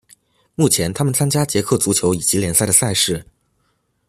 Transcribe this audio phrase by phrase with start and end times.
[0.55, 3.23] 目前他们参加捷克足球乙级联赛的赛事。